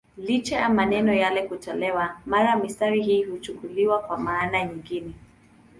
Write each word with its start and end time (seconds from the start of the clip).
Licha 0.17 0.55
ya 0.59 0.69
maneno 0.69 1.13
yale 1.13 1.47
kutolewa, 1.47 2.21
mara 2.25 2.55
mistari 2.55 3.03
hii 3.03 3.23
huchukuliwa 3.23 3.99
kwa 3.99 4.17
maana 4.17 4.63
nyingine. 4.65 5.13